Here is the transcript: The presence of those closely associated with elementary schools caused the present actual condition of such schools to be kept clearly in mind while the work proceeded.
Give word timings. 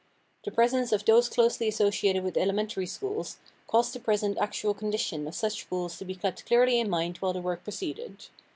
The 0.45 0.49
presence 0.49 0.91
of 0.91 1.05
those 1.05 1.29
closely 1.29 1.67
associated 1.67 2.23
with 2.23 2.35
elementary 2.35 2.87
schools 2.87 3.37
caused 3.67 3.93
the 3.93 3.99
present 3.99 4.35
actual 4.39 4.73
condition 4.73 5.27
of 5.27 5.35
such 5.35 5.59
schools 5.61 5.99
to 5.99 6.05
be 6.05 6.15
kept 6.15 6.47
clearly 6.47 6.79
in 6.79 6.89
mind 6.89 7.17
while 7.17 7.33
the 7.33 7.39
work 7.43 7.63
proceeded. 7.63 8.25